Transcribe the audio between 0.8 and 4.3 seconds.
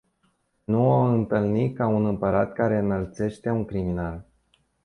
o intalni ca un Imparat care intalneste un criminal.